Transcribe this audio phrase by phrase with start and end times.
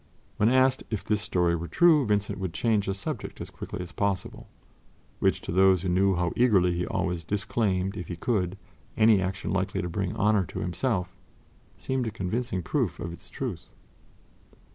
[0.37, 3.91] When asked if this story were true, Vincent would change the subject as quickly as
[3.91, 4.47] possible
[5.19, 8.57] which to those who knew how eagerly he always disclaimed, if he could,
[8.97, 11.15] any action likely to bring honor to himself,
[11.77, 13.69] seemed a convincing proof of its truth.